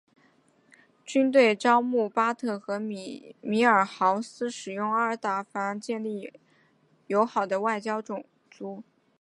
[1.05, 3.31] 军队招募巴特和米
[3.63, 6.33] 尔豪斯使用阿凡达建立
[7.07, 8.83] 交好的外来种族。